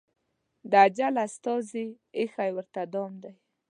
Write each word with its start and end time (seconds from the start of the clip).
د 0.69 0.73
اجل 0.85 1.13
استازي 1.27 1.85
ایښی 2.17 2.49
ورته 2.53 2.81
دام 2.93 3.13
دی 3.23 3.31